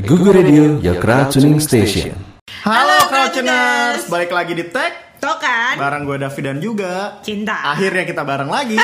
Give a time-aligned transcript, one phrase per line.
[0.00, 2.12] Google Radio, your crowd tuning station.
[2.64, 5.74] Halo Crouchers, balik lagi di Tech Tuh kan?
[5.76, 7.56] Bareng gue David dan juga Cinta.
[7.68, 8.76] Akhirnya kita bareng lagi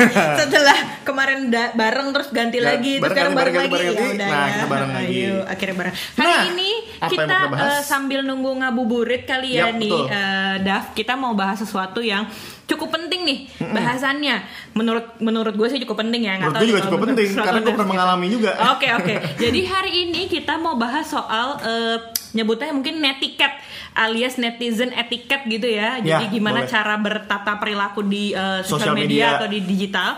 [0.40, 3.96] Setelah kemarin da- bareng terus ganti Ya, lagi, bareng, terus sekarang ganti, bareng, bareng, lagi.
[3.96, 5.18] bareng, Ya nah, kita bareng lagi.
[5.20, 5.94] Ayo, akhirnya bareng.
[5.94, 6.70] Hari Nah, ini
[7.02, 10.06] kita eh, sambil nunggu ngabuburit kali ya Yap, nih, betul.
[10.08, 10.84] eh, Dav.
[10.92, 12.24] Kita mau bahas sesuatu yang
[12.64, 14.36] cukup penting nih bahasannya.
[14.72, 16.38] Menurut menurut gue sih cukup penting ya.
[16.38, 19.14] Menurut tahu gue juga cukup penting Karena gue pernah mengalami juga Oke oke.
[19.36, 21.98] Jadi hari ini kita mau bahas soal eh,
[22.32, 23.58] nyebutnya mungkin netiquette
[23.92, 25.98] alias netizen etiket gitu ya.
[25.98, 26.70] Jadi Ya, gimana boleh.
[26.70, 29.26] cara bertata perilaku di eh, Sosial sosial media, media.
[29.36, 30.10] atau di digital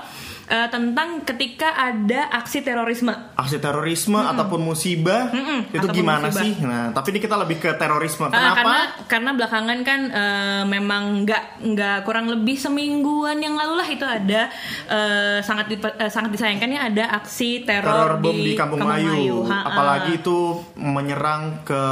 [0.53, 3.17] eh, tentang ketika ada aksi terorisme.
[3.35, 6.45] Aksi terorisme ataupun musibah Mm-mm, Itu ataupun gimana musibah.
[6.45, 6.53] sih?
[6.61, 8.57] Nah tapi ini kita lebih ke terorisme Eh, Kenapa?
[8.59, 14.05] karena karena belakangan kan eh, memang nggak nggak kurang lebih semingguan yang lalu lah itu
[14.05, 14.43] ada
[14.87, 19.65] eh, sangat dipe- eh, sangat disayangkannya ada aksi teror, Teror bom di, Kampung Melayu Ha-ha.
[19.65, 20.39] Apalagi itu
[20.77, 21.83] menyerang ke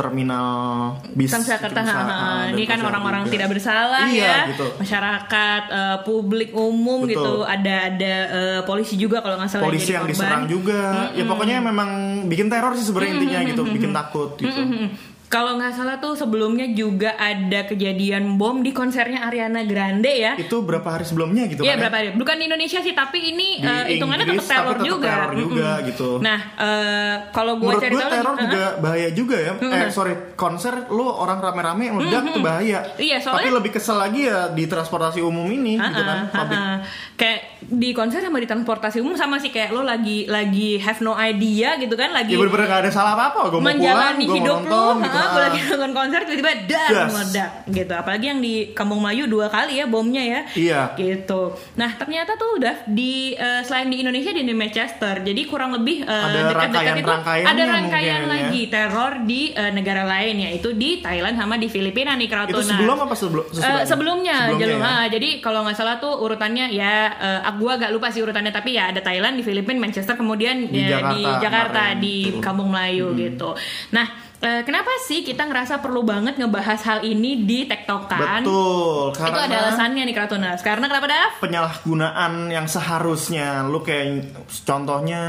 [0.00, 4.66] terminal bis Transjakarta, gitu, ah, ini kan orang-orang tidak bersalah Iya, ya, gitu.
[4.80, 7.12] masyarakat, eh, publik umum Betul.
[7.12, 10.16] gitu, ada ada eh, polisi juga kalau nggak salah polisi yang korban.
[10.16, 11.12] diserang juga.
[11.12, 11.90] Ya pokoknya memang
[12.32, 13.62] bikin teror sih sebenarnya intinya gitu.
[13.68, 14.56] Bikin takut gitu.
[14.56, 14.88] Mm-mm.
[15.30, 20.34] Kalau nggak salah tuh sebelumnya juga ada kejadian bom di konsernya Ariana Grande ya.
[20.34, 21.80] itu berapa hari sebelumnya gitu Iya kan ya?
[21.80, 22.08] berapa hari?
[22.12, 25.06] Bukan di Indonesia sih, tapi ini Di eh, hitungannya tetap teror juga.
[25.06, 25.86] teror juga, Mm-mm.
[25.86, 26.08] gitu.
[26.18, 30.14] Nah, eh, kalau gue cari tahu teror lagi, juga eh, bahaya juga ya eh sorry
[30.34, 34.66] konser lu orang rame-rame meledak itu bahaya Iya, soalnya- tapi lebih kesel lagi ya di
[34.66, 36.76] transportasi umum ini gitu kan Ah, ah, public ah.
[37.14, 37.38] kayak
[37.70, 41.76] di konser sama di transportasi umum sama sih kayak lo lagi lagi have no idea
[41.76, 44.94] gitu kan lagi ya bener-bener gak ada salah apa-apa gue mau pulang gue mau nonton
[44.96, 45.30] lo, gitu ah, ah.
[45.30, 47.08] gue lagi nonton konser tiba-tiba dar Das.
[47.08, 47.92] meledak gitu.
[47.92, 50.40] Apalagi yang di Kampung Melayu dua kali ya bomnya ya.
[50.52, 50.80] Iya.
[50.94, 51.42] Gitu.
[51.74, 56.08] Nah ternyata tuh udah di eh, selain di Indonesia di Manchester, jadi kurang lebih eh,
[56.08, 58.26] Ada dekat-dekat itu ada rangkaian mungkin ya.
[58.26, 62.62] lagi teror di eh, negara lain yaitu di Thailand sama di Filipina nih itu Krautuna.
[62.64, 63.84] sebelum apa sebelum Eh, sesudahnya?
[63.84, 64.90] sebelumnya, jalur- ya?
[64.94, 68.72] ah, jadi kalau nggak salah tuh urutannya ya eh, aku agak lupa sih urutannya tapi
[68.72, 72.16] ya ada Thailand di Filipina Manchester kemudian Di ya, Jakarta di Jakarta kemarin, di.
[72.40, 73.50] Kampung Melayu gitu
[73.90, 74.06] nah
[74.40, 78.42] eh, kenapa sih kita ngerasa perlu banget ngebahas hal ini di tektokan?
[78.42, 81.30] Betul itu karena ada alasannya nih Kratunas karena kenapa Dav?
[81.40, 83.64] penyalahgunaan yang seharusnya.
[83.68, 84.32] Lu kayak
[84.64, 85.22] contohnya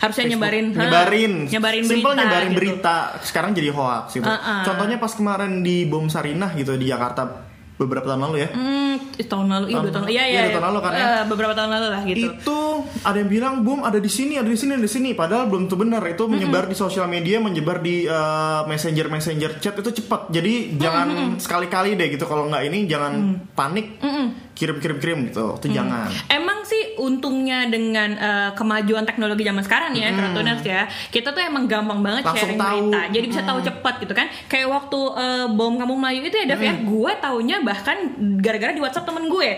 [0.00, 1.32] Harusnya Facebook, nyebarin, ha, nyebarin.
[1.48, 2.58] nyebarin Simple berita nyebarin gitu.
[2.58, 2.96] berita.
[3.22, 4.26] Sekarang jadi hoax gitu.
[4.26, 4.60] Uh-uh.
[4.64, 8.48] contohnya pas kemarin di bom Sarinah gitu di Jakarta beberapa tahun lalu ya?
[8.54, 11.02] Hmm, tahun lalu, iya dua tahun, iya Iya, iya, tahun lalu kan ya.
[11.02, 12.18] Eh, beberapa tahun lalu lah gitu.
[12.30, 12.58] itu
[13.00, 15.10] ada yang bilang bom ada di sini ada di sini ada di sini.
[15.12, 19.74] Padahal belum tentu benar itu menyebar di sosial media menyebar di eh, messenger messenger chat
[19.74, 20.28] itu cepat.
[20.28, 22.24] Jadi jangan sekali-kali deh gitu.
[22.24, 23.34] Kalau nggak ini jangan Mm.
[23.54, 23.86] panik
[24.52, 25.56] kirim kirim kirim gitu.
[25.56, 26.10] Itu jangan.
[26.28, 31.64] Emang sih untungnya dengan eh, kemajuan teknologi zaman sekarang ya, Kratoners ya, kita tuh emang
[31.64, 32.30] gampang banget Hmm.
[32.30, 32.78] Langsung sharing tahu.
[32.88, 33.00] berita.
[33.10, 34.26] Jadi bisa tahu cepat gitu kan.
[34.44, 36.84] Kayak waktu eh, bom Kampung Melayu itu ya, ya, Hmm.
[36.84, 37.96] gue taunya bahkan
[38.38, 39.50] gara-gara di WhatsApp temen gue.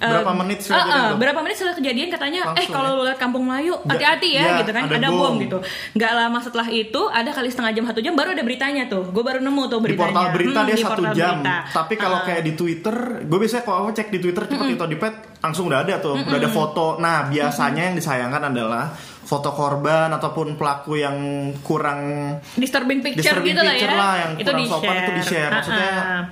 [0.00, 1.18] Eh, Berapa menit setelah eh, kejadian eh, tuh?
[1.18, 3.04] berapa menit setelah kejadian katanya, eh Langsung kalau ya?
[3.04, 5.20] lihat Kampung Melayu, hati-hati ya, ya, gitu kan, ada ada, bom.
[5.20, 5.34] bom.
[5.38, 5.58] gitu.
[5.92, 9.04] Nggak lama setelah itu, ada kali setengah jam satu jam baru ada beritanya tuh.
[9.06, 10.00] Gue baru nemu tuh di beritanya.
[10.02, 11.56] portal berita Hmm, dia di satu jam berita.
[11.70, 12.24] tapi kalau Ah.
[12.24, 15.64] kayak di Twitter gue biasanya kalau aku cek di Twitter cepat itu di pet langsung
[15.66, 18.88] udah ada tuh udah ada foto nah biasanya yang disayangkan adalah
[19.22, 21.16] foto korban ataupun pelaku yang
[21.60, 22.00] kurang
[22.54, 23.96] disturbing picture Disturbing gitu lah picture ya.
[23.96, 25.52] lah, yang kurang sopan itu di-share.
[25.52, 26.22] Maksudnya, Ah, ah.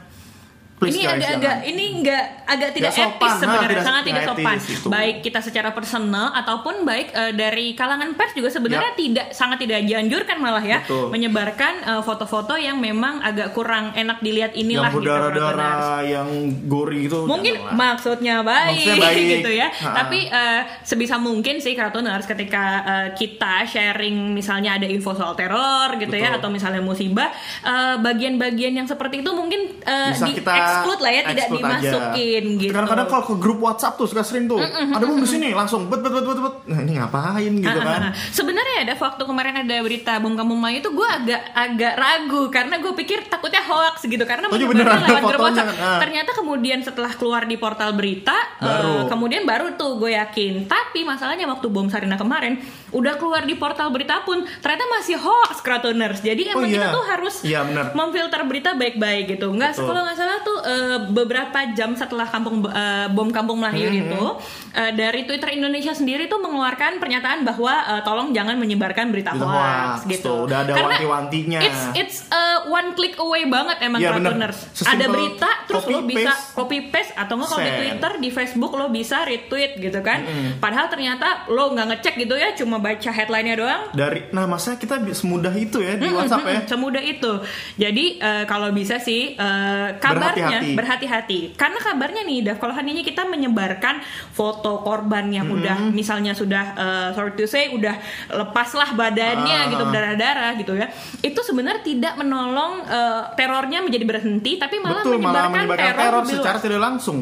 [0.79, 1.71] Please ini guys, agak-agak jangan.
[1.71, 4.55] ini enggak agak tidak sopan, etis nah, sebenarnya, tidak- sangat tidak sopan.
[4.55, 4.87] etis, itu.
[4.89, 8.97] Baik kita secara personal ataupun baik eh, dari kalangan pers juga sebenarnya Ya.
[8.97, 11.11] tidak sangat tidak dianjurkan malah ya Betul.
[11.11, 15.03] menyebarkan eh, foto-foto yang memang agak kurang enak dilihat yang inilah gitu.
[15.03, 15.35] Kratoners.
[15.35, 16.29] berdarah-darah yang
[16.65, 19.27] gori gitu Mungkin maksudnya baik, Maksudnya baik.
[19.37, 19.67] gitu ya.
[19.69, 19.89] Ha.
[19.99, 25.59] Tapi eh, sebisa mungkin sih Kratoners ketika eh, kita sharing misalnya ada info soal teror
[25.97, 26.39] gitu ya Betul.
[26.39, 27.29] atau misalnya musibah
[27.61, 32.03] eh, bagian-bagian yang seperti itu mungkin bisa di kita exclude lah ya tidak dimasukin
[32.45, 32.59] aja.
[32.59, 32.71] gitu.
[32.71, 35.99] Kadang-kadang kalau ke grup WhatsApp tuh suka sering tuh ada bom di sini langsung bet
[35.99, 36.55] bet bet bet bet.
[36.67, 38.01] Nah, ini ngapain gitu Ah, kan?
[38.01, 38.13] ah, ah.
[38.31, 42.75] Sebenarnya ada waktu kemarin ada berita bom kampung Melayu itu gue agak agak ragu karena
[42.77, 45.69] gue pikir takutnya hoax gitu karena Oh, iya menyebarnya lewat grup WhatsApp.
[45.69, 45.77] kan?
[45.79, 45.99] Ah.
[45.99, 48.95] Ternyata kemudian setelah keluar di portal berita, Baru.
[48.95, 50.65] eh, kemudian baru tuh gue yakin.
[50.65, 52.59] Tapi masalahnya waktu bom Sarina kemarin
[52.91, 56.21] udah keluar di portal berita pun ternyata masih hoax Kratoners.
[56.21, 56.95] Jadi Oh, emang kita iya.
[56.95, 57.87] tuh harus Iya, bener.
[57.93, 59.51] memfilter berita baik-baik gitu.
[59.51, 64.01] Nggak kalau nggak salah tuh eh, beberapa jam setelah kampung eh, bom kampung Melayu Hmm,
[64.01, 64.25] itu
[64.73, 69.45] eh, dari Twitter Indonesia sendiri tuh mengeluarkan pernyataan bahwa eh, tolong jangan menyebarkan berita Berita
[69.45, 70.25] hoax hoax, gitu.
[70.25, 71.59] tuh, udah ada Karena wanti-wantinya.
[71.61, 74.33] It's it's uh, one click away banget emang Iya, bener.
[74.33, 74.59] Kratoners.
[74.83, 77.77] Ada berita terus lo bisa paste, copy paste atau nggak kalau di.
[77.77, 80.25] Twitter di Facebook lo bisa retweet gitu kan.
[80.57, 84.97] Padahal ternyata lo nggak ngecek gitu ya cuma baca headline-nya doang Dari nah masa kita
[85.09, 86.59] semudah itu ya di WhatsApp ya.
[86.59, 87.33] Mm-mm, semudah itu.
[87.77, 90.73] Jadi eh, kalau bisa sih eh, kabarnya Berhati-hati.
[90.75, 91.39] berhati-hati.
[91.55, 94.01] Karena kabarnya nih, Daf, kalau seandainya kita menyebarkan
[94.31, 97.95] foto korban yang udah misalnya sudah eh, sorry to say udah
[98.31, 99.67] lepaslah badannya Ah.
[99.67, 100.87] gitu berdarah-darah gitu ya.
[101.21, 106.23] Itu sebenarnya tidak menolong eh, terornya menjadi berhenti, tapi malah Betul malah menyebarkan, menyebarkan teror,
[106.23, 107.19] teror secara tidak langsung.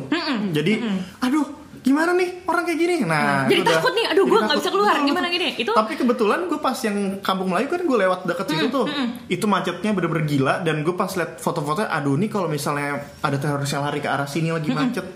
[0.52, 0.72] Jadi
[1.18, 1.55] aduh
[1.86, 2.96] gimana nih orang kayak gini.
[3.00, 5.48] Nah, Jadi itu udah- takut nih, aduh, jadi gua nggak bisa keluar, gimana gini?
[5.54, 8.86] Itu- Tapi kebetulan gue pas yang Kampung Melayu kan gue lewat deket situ tuh.
[9.28, 12.90] Itu macetnya bener-bener gila dan gue pas liat foto-fotonya aduh nih kalau misalnya
[13.20, 15.06] ada teroris yang lari ke arah sini lagi macet.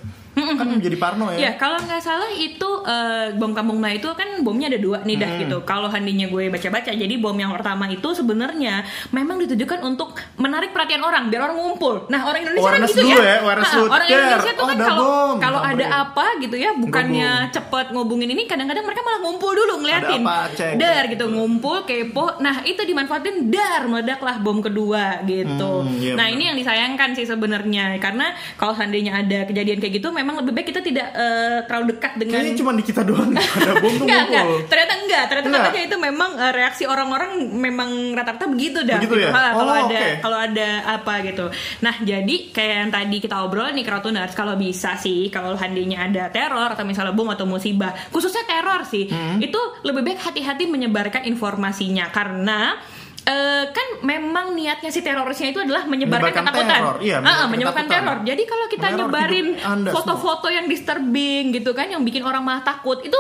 [0.45, 1.39] Kan menjadi parno ya.
[1.39, 5.17] Ya kalau nggak salah itu eh, bom kampung Melayu itu kan bomnya ada dua nih
[5.17, 5.57] dah gitu.
[5.65, 11.03] Kalau handinya gue baca-baca, jadi bom yang pertama itu sebenarnya memang ditujukan untuk menarik perhatian
[11.05, 12.07] orang, biar orang ngumpul.
[12.09, 13.37] Nah orang Indonesia kan gitu dulu ya.
[13.41, 13.89] ya, dulu.
[13.89, 15.11] orang Indonesia tuh oh, kan kalau
[15.41, 16.03] kalau ada samperin.
[16.07, 20.23] apa gitu ya, bukannya cepet ngubungin ini, kadang-kadang mereka malah ngumpul dulu ngeliatin.
[20.23, 20.75] apa, cek.
[20.77, 22.39] Dar gitu ngumpul kepo.
[22.39, 25.85] Nah itu dimanfaatin dar meledaklah bom kedua gitu.
[25.85, 26.37] Hmm, iya nah benar.
[26.37, 30.67] ini yang disayangkan sih sebenarnya karena kalau seandainya ada kejadian kayak gitu memang lebih baik
[30.69, 34.23] kita tidak eh, terlalu dekat dengan Kayaknya cuma di kita doang ada bom tuh Enggak,
[34.27, 34.45] enggak.
[34.67, 35.25] Ternyata enggak.
[35.27, 35.63] Ternyata Enggak.
[35.67, 38.99] katanya itu memang eh, reaksi orang-orang memang rata-rata begitu dah.
[38.99, 39.31] Begitu ya?
[39.31, 41.47] Ha, kalau Oh, ada kalau ada apa gitu.
[41.81, 46.29] Nah, jadi kayak yang tadi kita obrol nih Kratuners, kalau bisa sih kalau handinya ada
[46.29, 49.39] teror atau misalnya bom atau musibah, khususnya teror sih, Hmm.
[49.39, 52.77] itu lebih baik hati-hati menyebarkan informasinya karena
[53.23, 56.81] eh, kan memang niatnya si terorisnya itu adalah menyebarkan Menyebarkan ketakutan.
[56.81, 58.03] teror, iya, menyebarkan menyebarkan ketakutan.
[58.07, 58.19] teror.
[58.25, 59.47] Jadi kalau kita Meneror nyebarin
[59.89, 63.17] foto-foto yang disturbing gitu kan yang bikin orang malah takut, itu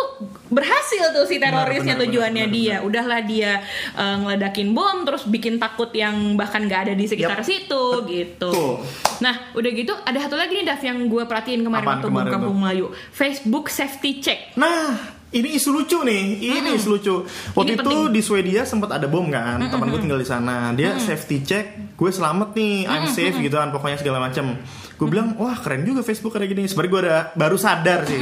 [0.48, 2.76] berhasil tuh si terorisnya benar, tujuannya benar, dia.
[2.80, 3.52] Udahlah dia
[3.94, 7.46] eh, ngeledakin bom terus bikin takut yang bahkan nggak ada di sekitar Yap.
[7.46, 8.80] situ gitu.
[9.20, 12.32] Nah, udah gitu ada satu lagi nih Dav yang gue perhatiin kemarin Apaan waktu kemarin
[12.32, 12.86] kampung Melayu.
[13.10, 14.56] Facebook safety check.
[14.56, 16.42] Nah, ini isu lucu nih.
[16.42, 17.14] Ini isu lucu.
[17.54, 18.14] Waktu Ini itu penting.
[18.14, 19.62] di Swedia sempat ada bom kan.
[19.62, 20.74] Teman gue tinggal di sana.
[20.74, 24.58] Dia safety check, gue selamat nih, I'm safe gitu kan pokoknya segala macam.
[24.98, 28.20] Gue bilang, "Wah, keren juga Facebook kayak gini." Sebenarnya gue ada baru sadar sih.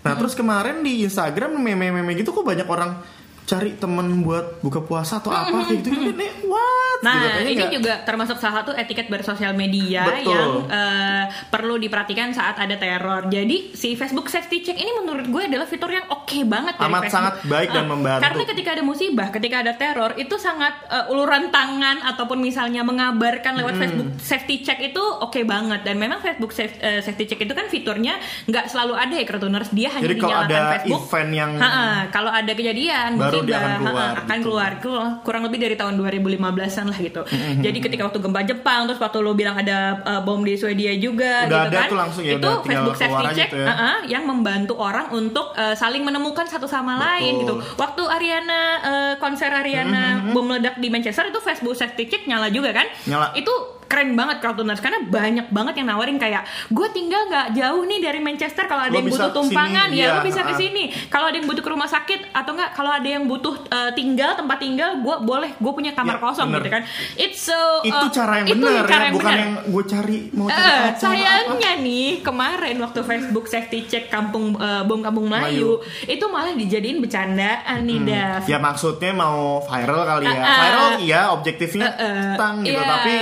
[0.00, 2.98] Nah, terus kemarin di Instagram meme-meme gitu kok banyak orang
[3.44, 5.92] cari temen buat buka puasa atau apa kayak gitu.
[5.92, 6.89] Ini what?
[7.00, 10.28] Nah, ini nggak- juga termasuk salah satu etiket bersosial media Betul.
[10.28, 13.26] yang eh, perlu diperhatikan saat ada teror.
[13.26, 17.02] Jadi si Facebook safety check ini menurut gue adalah fitur yang oke banget dari Amat
[17.02, 17.16] Facebook.
[17.16, 18.22] sangat baik dan Ah, membantu.
[18.22, 23.56] Karena ketika ada musibah, ketika ada teror, itu sangat eh, uluran tangan ataupun misalnya mengabarkan
[23.56, 23.82] lewat Hmm.
[23.82, 25.80] Facebook safety check itu oke banget.
[25.82, 29.70] Dan memang Facebook saf- eh, safety check itu kan fiturnya nggak selalu ada ya Kretuners.
[29.70, 31.00] Dia hanya Jadi kalau dinyalakan ada Facebook.
[31.02, 34.44] event yang Ha-ha, kalau ada kejadian Baru dia musibah, akan keluar, ha-ha, akan gitu.
[34.44, 37.22] keluar Kur- kurang lebih dari tahun 2015-an lah gitu.
[37.24, 37.62] Mm-hmm.
[37.62, 41.46] Jadi ketika waktu gempa Jepang terus waktu lo bilang ada uh, bom di Swedia juga
[41.46, 41.88] Udah gitu ada kan.
[41.88, 43.66] tuh langsung ya, itu Facebook safety check tuh ya.
[43.70, 47.56] uh-uh, yang membantu orang untuk uh, saling menemukan satu sama lain gitu.
[47.78, 52.74] Waktu Ariana uh, konser Ariana bom meledak di Manchester itu Facebook safety check nyala juga
[52.74, 52.90] kan?
[52.90, 53.08] Mm-hmm.
[53.08, 53.26] Nyala.
[53.38, 57.98] Itu keren banget Crowdtuners karena banyak banget yang nawarin kayak gue tinggal nggak jauh nih
[57.98, 60.82] dari Manchester kalau ada Lo yang butuh tumpangan ke sini, ya lo bisa ke sini
[61.08, 64.32] kalau ada yang butuh ke rumah sakit atau enggak kalau ada yang butuh uh, tinggal
[64.32, 66.60] tempat tinggal gue boleh gue punya Ya, kamar kosong bener.
[66.60, 66.82] gitu kan
[67.16, 69.40] it's so itu uh, cara yang itu benar ya, yang bukan benar.
[69.40, 74.54] yang gue cari mau cari Eh, pacar, sayangnya nih kemarin waktu Facebook safety check kampung
[74.54, 78.42] eh, bom kampung Melayu itu malah dijadiin bercandaan nih Dav.
[78.46, 80.34] Ya maksudnya mau viral kali ya.
[80.36, 80.58] Uh-uh.
[80.60, 82.30] Viral iya objektifnya Uh-uh.
[82.36, 83.14] tang gitu Iya, tapi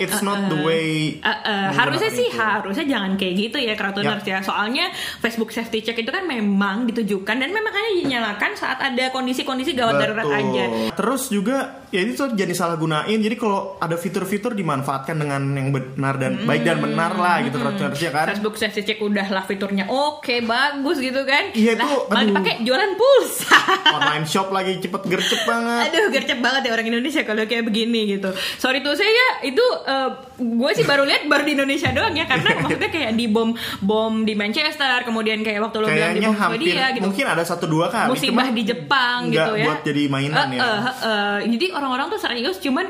[0.00, 1.18] it's not the way.
[1.20, 2.38] Uh, uh, harusnya sih itu.
[2.38, 4.40] harusnya jangan kayak gitu ya Kratuners ya.
[4.40, 9.76] Soalnya Facebook safety check itu kan memang ditujukan dan memang hanya dinyalakan saat ada kondisi-kondisi
[9.76, 10.40] gawat darurat Betul.
[10.40, 10.64] aja.
[10.96, 11.56] Terus juga
[11.90, 13.18] ya itu tuh jadi salah gunain.
[13.18, 18.00] Jadi kalau ada fitur-fitur dimanfaatkan dengan yang benar dan baik dan benar lah gitu terus
[18.00, 18.26] ya kan.
[18.32, 21.52] Facebook safety check udahlah fiturnya oke bagus gitu kan.
[21.56, 23.58] Iya, itu, Lah, malah dipakai jualan pulsa.
[23.96, 25.92] Online shop lagi cepet gercep banget.
[25.92, 28.30] Aduh gercep banget ya orang Indonesia kalau kayak begini gitu.
[28.60, 30.05] Sorry tuh saya itu eh,
[30.36, 34.22] gue sih baru lihat baru di Indonesia doang ya karena maksudnya kayak di bom bom
[34.22, 37.04] di Manchester kemudian kayak waktu lo bilang di bom hampir Swedia gitu.
[37.04, 38.08] mungkin ada satu dua kali.
[38.10, 39.66] musibah di Jepang gitu ya.
[39.66, 40.62] buat jadi mainan Eh, ya.
[40.62, 42.86] eh, eh, jadi orang-orang tuh serius cuman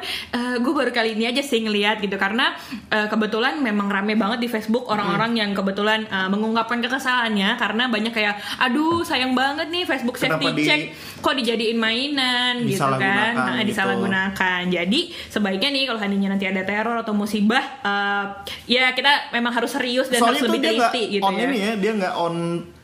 [0.57, 2.57] gue baru kali ini aja sih ngeliat gitu karena
[2.89, 5.39] eh, kebetulan memang rame banget di Facebook orang-orang Hmm.
[5.39, 10.53] yang kebetulan eh, mengungkapkan kekesalannya karena banyak kayak aduh sayang banget nih Facebook Kenapa safety
[10.55, 10.81] di- check
[11.19, 13.69] kok dijadiin mainan gitu kan Disalahgunakan Nah, gitu.
[13.69, 18.25] disalahgunakan jadi sebaiknya nih kalau seandainya nanti ada teror atau musibah eh,
[18.71, 21.73] ya kita memang harus serius dan Soalnya harus lebih teliti gitu on ya ini ya,
[21.77, 22.37] dia nggak on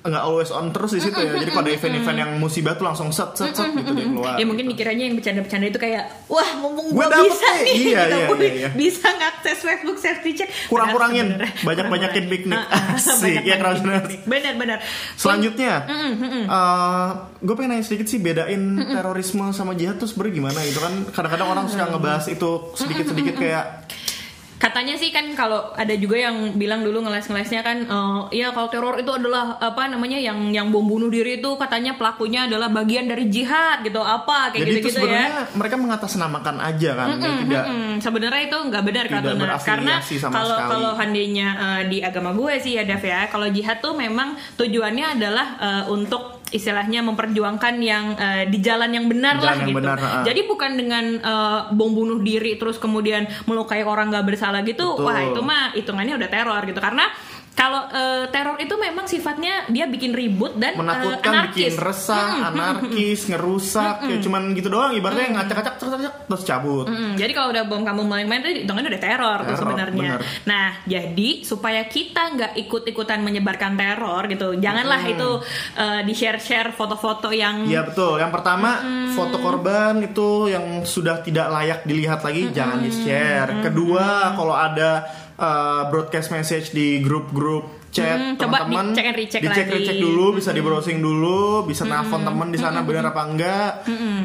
[0.02, 1.30] nggak always on terus di situ ya.
[1.38, 4.34] Jadi kalau ada event-event yang musibah tuh langsung set set set gitu dia keluar.
[4.34, 7.62] Ya mungkin dikiranya yang bercanda-bercanda itu kayak wah mumpung gue bisa nih.
[7.62, 8.68] nih Iya, gitu, iya, iya, iya.
[8.74, 12.58] bisa ngakses Facebook safety check Kurang-kurangin, banyak-banyakin piknik.
[12.58, 14.26] Ah, ah, Asik, banyak-banyakin ya, piknik.
[14.26, 14.78] Benar-benar.
[15.14, 15.74] Selanjutnya,
[17.38, 20.94] gue pengen nanya sedikit sih bedain terorisme sama jihad tuh sebenarnya gimana gitu kan?
[21.14, 23.66] Kadang-kadang orang suka ngebahas itu sedikit-sedikit kayak
[24.62, 28.94] Katanya sih kan kalau ada juga yang bilang dulu ngeles-ngelesnya kan eh, ya kalau teror
[28.94, 33.26] itu adalah apa namanya yang yang bom bunuh diri itu katanya pelakunya adalah bagian dari
[33.26, 35.42] jihad gitu apa kayak jadi itu gitu-gitu sebenarnya ya.
[35.58, 39.94] mereka mengatasnamakan aja kan, ya, tidak Hmm, sebenarnya itu nggak benar karena karena
[40.28, 44.38] kalau kalau handainya eh, di agama gue sih ya Dev ya kalau jihad tuh memang
[44.60, 49.68] tujuannya adalah eh, untuk istilahnya memperjuangkan yang eh, di jalan yang benar Jalan lah yang
[49.72, 49.78] gitu.
[49.80, 50.20] benar, ha.
[50.22, 54.94] Jadi bukan dengan eh, bom bunuh diri terus kemudian melukai orang nggak bersalah gitu.
[54.94, 55.08] Betul.
[55.08, 57.08] Wah itu mah hitungannya udah teror gitu karena
[57.52, 61.74] kalau eh, teror itu memang sifatnya dia bikin ribut dan menakutkan, bikin anarkis.
[61.76, 64.96] resah, anarkis, ngerusak, ya cuman gitu doang.
[64.96, 66.86] Ibaratnya ngacak-ngacak terus terus terus cabut.
[66.88, 70.10] Mm, jadi kalau udah bom kampung main-main itu hitungannya udah teror, tuh Teror, sebenarnya.
[70.48, 75.30] Nah, jadi supaya kita nggak ikut-ikutan menyebarkan teror gitu, janganlah itu
[75.76, 78.16] eh, di share-share foto-foto yang Iya betul.
[78.16, 78.80] Yang pertama
[79.12, 83.60] foto korban itu yang sudah tidak layak dilihat lagi jangan di share.
[83.60, 85.04] Kedua kalau ada
[85.42, 89.74] uh, broadcast message di grup-grup chat Mm, coba teman-teman dicek recheck dicek lagi.
[89.76, 93.70] recheck dulu bisa di browsing dulu bisa telepon teman di sana benar apa enggak.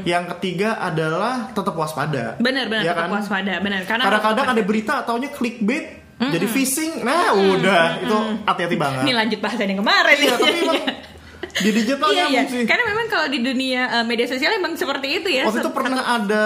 [0.03, 2.37] Yang ketiga adalah tetap waspada.
[2.37, 3.17] benar-benar Ya tetap kan?
[3.17, 3.81] waspada, benar.
[3.83, 5.85] Karena Kadang-kadang ada berita taunya clickbait
[6.17, 7.03] jadi phishing.
[7.03, 9.03] Nah, udah itu hati-hati banget.
[9.03, 10.83] ini lanjut bahasan yang kemarin Iya, tapi emang
[11.63, 12.41] di digital Iya, iya.
[12.45, 12.63] sih.
[12.63, 15.43] Karena memang kalau di dunia eh, media sosial emang seperti itu ya.
[15.43, 16.45] Waktu itu pernah ada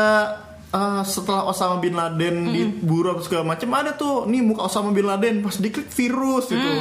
[0.72, 5.04] uh, setelah Osama bin Laden diburu atau segala macam ada tuh nih muka Osama bin
[5.04, 6.72] Laden pas diklik virus gitu.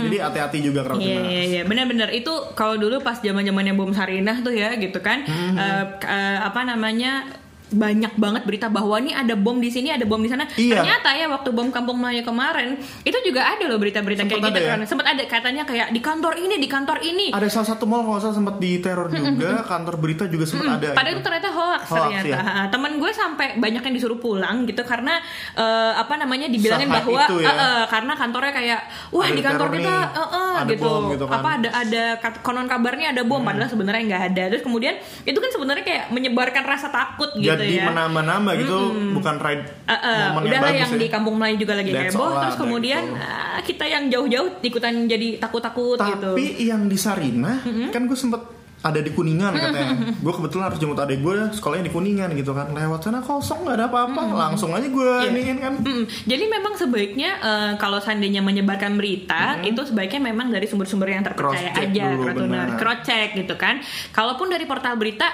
[0.00, 1.24] Jadi hati-hati juga Iya crowdfunding.
[1.26, 1.62] iya iya.
[1.62, 5.22] Benar-benar itu kalau dulu pas zaman zamannya bom Sarinah tuh ya gitu kan.
[5.22, 7.28] Hmm, eh, k- eh, apa namanya
[7.70, 10.82] banyak banget berita bahwa nih ada bom di sini ada bom di sana Iya.
[10.82, 14.70] ternyata ya waktu bom kampung Melayu kemarin itu juga ada loh berita-berita kayak gitu ya?
[14.70, 18.02] kan sempat ada katanya kayak di kantor ini di kantor ini Ada salah satu mall
[18.02, 20.88] kalau nggak salah sempat diteror juga, kantor berita juga sempat ada.
[20.92, 21.14] Padahal gitu.
[21.14, 22.26] itu ternyata hoax, Hoax, ternyata.
[22.28, 22.40] ya.
[22.68, 25.14] Temen gue sampai banyak yang disuruh pulang gitu karena
[25.54, 27.46] eh, apa namanya dibilangin Se-hype bahwa ya.
[27.46, 30.82] eh, eh, karena kantornya kayak wah Ada di kantor kita nih, eh, eh, ada gitu.
[30.84, 31.30] bom gitu kan.
[31.30, 31.40] Hmm.
[31.40, 32.02] Apa ada ada
[32.40, 34.42] konon kabarnya ada bom padahal sebenarnya nggak ada.
[34.50, 37.84] Terus kemudian itu kan sebenarnya kayak menyebarkan rasa takut gitu Jadi ya.
[37.86, 38.78] menambah-nambah gitu,
[39.12, 40.98] bukan ride Eh, eh, momen bagus yang ya.
[40.98, 43.20] di kampung Melayu juga lagi That's heboh terus kemudian gitu.
[43.20, 46.30] ah, kita yang jauh-jauh ikutan jadi takut-takut gitu.
[46.32, 48.42] Tapi yang di Sarinah, kan gue sempet
[48.80, 49.92] ada di Kuningan katanya.
[50.16, 52.72] Gue kebetulan harus jemput adek gue sekolahnya di Kuningan gitu kan.
[52.72, 55.28] Lewat sana kosong nggak ada apa-apa, langsung aja gue Iya.
[55.28, 55.74] iniin kan.
[55.76, 56.08] Mm-mm.
[56.24, 61.76] Jadi memang sebaiknya eh, kalau seandainya menyebarkan berita itu sebaiknya memang dari sumber-sumber yang terpercaya
[61.76, 63.84] Cross-check aja, dulu, cross check gitu kan.
[64.10, 65.28] Kalaupun dari portal berita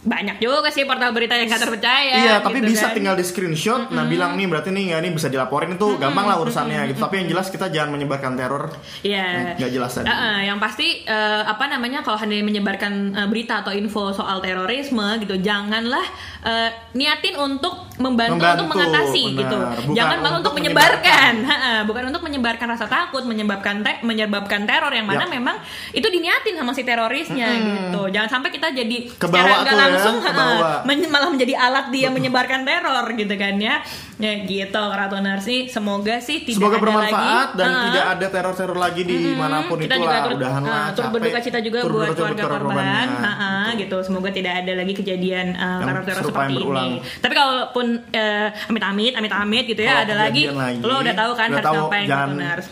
[0.00, 2.14] banyak juga sih portal berita yang nggak terpercaya.
[2.16, 2.96] Iya, tapi gitu bisa kan.
[2.96, 3.88] tinggal di screenshot.
[3.88, 6.98] Nah, bilang nih berarti nih nggak nih bisa dilaporin itu gampang lah urusannya gitu.
[6.98, 8.72] Tapi yang jelas kita jangan menyebarkan teror.
[9.02, 9.54] Iya.
[9.54, 10.06] Nggak jelas tadi.
[10.06, 14.40] Eh, eh, yang pasti eh, apa namanya kalau hendak menyebarkan eh, berita atau info soal
[14.40, 16.06] terorisme gitu, janganlah
[16.42, 19.40] eh, niatin untuk membantu, Membantu, untuk mengatasi benar.
[19.44, 19.56] gitu.
[19.60, 24.64] Bukan Jangan malah untuk untuk menyebarkan, Ha-ha, bukan untuk menyebarkan rasa takut, menyebabkan te- menyebabkan
[24.64, 25.36] teror yang mana Ya.
[25.36, 25.60] memang
[25.92, 28.08] itu diniatin sama si terorisnya gitu.
[28.08, 30.70] Jangan sampai kita jadi Kebawa secara ya, langsung ha-ha, kebawa.
[30.84, 33.82] men- malah menjadi alat dia menyebarkan teror gitu kan ya.
[34.20, 37.56] Ya gitu Ratoners sih semoga sih tidak Semoga ada bermanfaat lagi.
[37.56, 37.84] dan Ha-ha.
[37.88, 40.20] tidak ada teror-teror lagi di mana pun kita itu juga lah.
[40.28, 40.76] turut, Udahan lah.
[40.76, 43.06] uh, turut berduka cita juga Turut buat keluarga korban.
[43.08, 43.96] Ha-ha, gitu.
[44.04, 46.88] Semoga tidak ada lagi kejadian uh, Yang teror-teror seperti ini.
[47.00, 51.56] Tapi kalaupun uh, amit-amit, amit-amit gitu ya, ada lagi, lagi, lo udah tahu kan udah
[51.56, 52.06] harus tahu ngapain.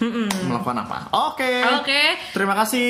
[0.04, 0.28] Mm-mm.
[0.52, 0.98] melakukan apa.
[1.32, 1.52] Oke.
[1.80, 2.02] Oke.
[2.36, 2.88] Terima kasih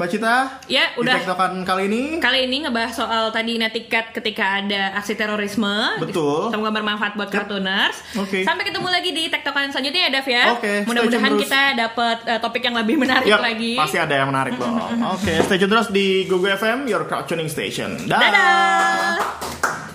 [0.00, 0.36] Mbak Cita.
[0.64, 1.20] Ya, udah.
[1.60, 2.02] kali ini.
[2.24, 6.00] Kali ini ngebahas soal tadi netiket ketika ada aksi terorisme.
[6.00, 6.48] Betul.
[6.50, 7.44] Semoga bermanfaat buat Yap.
[7.46, 7.96] kartuners.
[8.16, 8.42] Oke.
[8.42, 10.44] Sampai ketemu lagi di tektokan selanjutnya ya, Dav ya.
[10.56, 13.76] Oke, stay Mudah-mudahan kita dapat uh, topik yang lebih menarik Yap, lagi.
[13.76, 14.72] pasti ada yang menarik loh.
[15.14, 18.08] Oke, stay tune terus di Google FM, Your Crowd Tuning Station.
[18.08, 18.20] Dah.
[18.20, 19.87] Dadah.